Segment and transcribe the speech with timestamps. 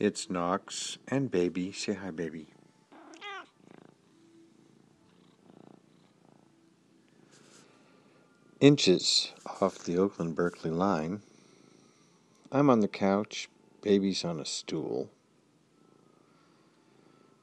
[0.00, 1.72] It's Knox and baby.
[1.72, 2.46] Say hi, baby.
[8.60, 11.20] Inches off the Oakland Berkeley line.
[12.50, 13.50] I'm on the couch,
[13.82, 15.10] baby's on a stool.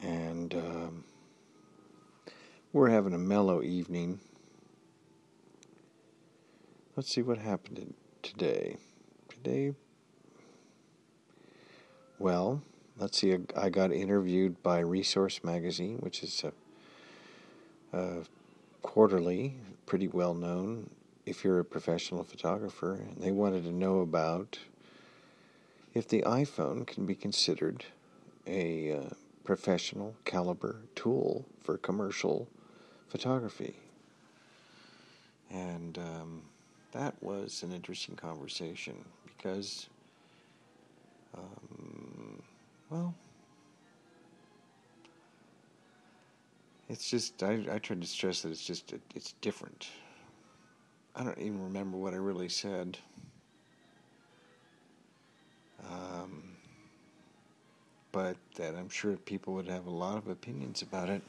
[0.00, 1.04] And um,
[2.72, 4.18] we're having a mellow evening.
[6.96, 7.94] Let's see what happened
[8.24, 8.76] today.
[9.28, 9.74] Today,
[12.20, 12.62] well,
[12.98, 13.34] let's see.
[13.56, 18.22] I got interviewed by Resource Magazine, which is a, a
[18.82, 20.90] quarterly, pretty well known
[21.24, 22.92] if you're a professional photographer.
[22.92, 24.58] And they wanted to know about
[25.94, 27.86] if the iPhone can be considered
[28.46, 29.00] a uh,
[29.42, 32.46] professional caliber tool for commercial
[33.08, 33.76] photography.
[35.50, 36.42] And um,
[36.92, 39.88] that was an interesting conversation because
[41.36, 42.42] um,
[42.90, 43.14] well,
[46.88, 49.88] it's just I, I tried to stress that it's just it's different.
[51.14, 52.98] I don't even remember what I really said.
[55.88, 56.56] Um,
[58.12, 61.22] but that I'm sure people would have a lot of opinions about it.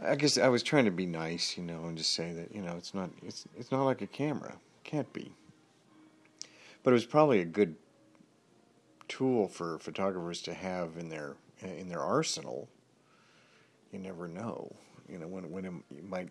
[0.00, 2.62] I guess I was trying to be nice, you know, and just say that you
[2.62, 5.32] know it's not it's it's not like a camera, can't be.
[6.82, 7.74] But it was probably a good
[9.08, 12.68] tool for photographers to have in their in their arsenal.
[13.92, 14.70] You never know,
[15.08, 16.28] you know, when when it, might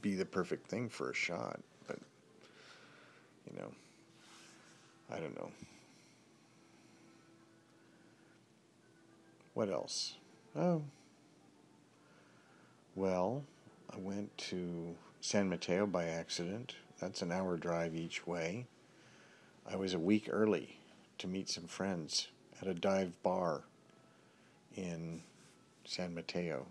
[0.00, 1.98] be the perfect thing for a shot, but
[3.50, 3.70] you know,
[5.10, 5.50] I don't know.
[9.54, 10.14] What else?
[10.56, 10.82] Oh,
[12.94, 13.42] well,
[13.92, 16.76] I went to San Mateo by accident.
[17.00, 18.66] That's an hour drive each way.
[19.70, 20.77] I was a week early
[21.18, 22.28] to meet some friends
[22.60, 23.62] at a dive bar
[24.76, 25.22] in
[25.84, 26.66] San Mateo.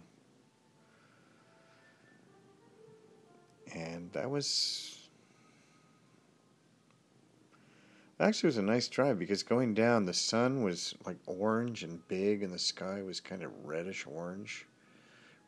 [3.75, 5.09] And that was
[8.19, 12.41] actually was a nice drive because going down the sun was like orange and big
[12.41, 14.65] and the sky was kind of reddish orange.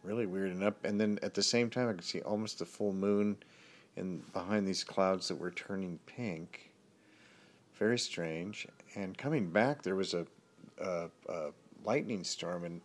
[0.03, 2.65] Really weird and up and then at the same time I could see almost the
[2.65, 3.37] full moon
[3.95, 6.69] and behind these clouds that were turning pink
[7.79, 8.67] very strange.
[8.95, 10.25] And coming back, there was a,
[10.81, 11.49] a, a
[11.83, 12.81] lightning storm, and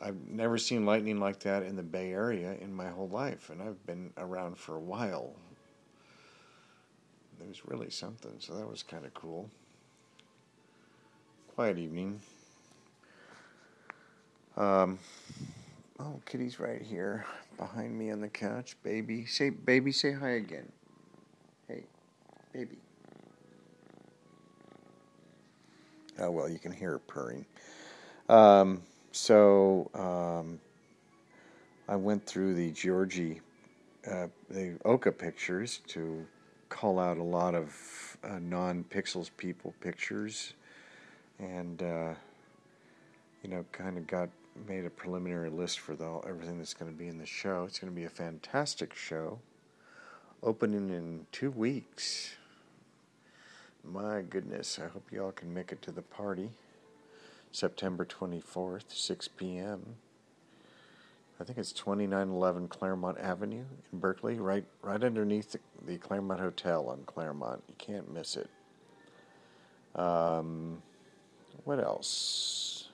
[0.00, 3.62] I've never seen lightning like that in the Bay Area in my whole life, and
[3.62, 5.34] I've been around for a while.
[7.40, 9.48] It was really something, so that was kind of cool.
[11.54, 12.20] Quiet evening.
[14.56, 14.98] Um,
[16.00, 17.24] oh, Kitty's right here
[17.56, 18.76] behind me on the couch.
[18.82, 20.70] Baby, say, baby, say hi again.
[21.68, 21.84] Hey,
[22.52, 22.78] baby.
[26.20, 27.46] Oh, well, you can hear her purring.
[28.28, 30.60] Um, so um,
[31.88, 33.40] I went through the Giorgi,
[34.10, 36.26] uh, the Oka pictures to
[36.68, 40.54] call out a lot of uh, non Pixels people pictures
[41.38, 42.14] and, uh,
[43.42, 44.28] you know, kind of got
[44.66, 47.64] made a preliminary list for the, everything that's going to be in the show.
[47.64, 49.38] It's going to be a fantastic show.
[50.42, 52.34] Opening in two weeks.
[53.90, 56.50] My goodness, I hope you all can make it to the party.
[57.52, 59.96] September 24th, 6 p.m.
[61.40, 66.86] I think it's 2911 Claremont Avenue in Berkeley, right right underneath the, the Claremont Hotel
[66.88, 67.62] on Claremont.
[67.68, 68.50] You can't miss it.
[69.94, 70.82] Um,
[71.64, 72.88] what else?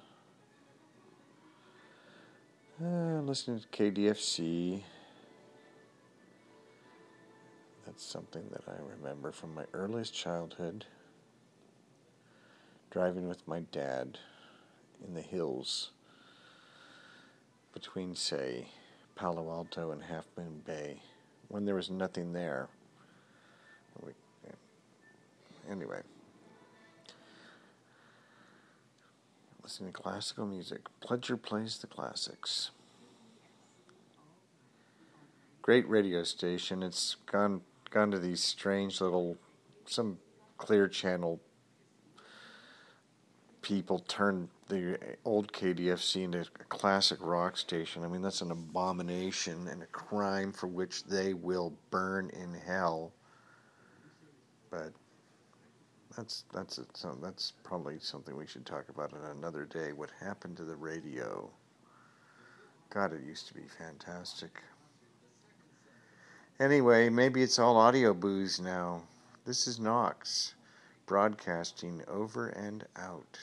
[2.81, 4.83] Uh, listening to KDFC.
[7.95, 10.85] That's something that I remember from my earliest childhood.
[12.91, 14.19] Driving with my dad
[15.07, 15.93] in the hills
[17.73, 18.67] between, say,
[19.15, 21.03] Palo Alto and Half Moon Bay
[21.47, 22.67] when there was nothing there.
[25.71, 26.01] Anyway,
[29.63, 30.81] listening to classical music.
[31.01, 32.73] Pledger plays the classics.
[35.63, 36.83] Great radio station.
[36.83, 37.63] It's gone
[37.95, 39.37] gone to these strange little,
[39.87, 40.19] some
[40.59, 41.41] clear channel
[43.63, 48.03] people turned the old KDFC into a classic rock station.
[48.03, 53.13] I mean, that's an abomination and a crime for which they will burn in hell.
[54.71, 54.93] But
[56.17, 56.89] that's that's it.
[56.95, 59.93] So that's probably something we should talk about on another day.
[59.93, 61.49] What happened to the radio?
[62.91, 64.61] God, it used to be fantastic.
[66.61, 69.03] Anyway, maybe it's all audio booze now.
[69.45, 70.55] This is Knox,
[71.05, 73.39] broadcasting over and out.